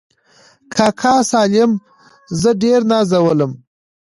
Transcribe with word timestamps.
کاکا 0.73 1.13
سالم 1.31 1.71
زه 2.41 2.49
ډېر 2.61 2.79
نازولم. 2.91 3.51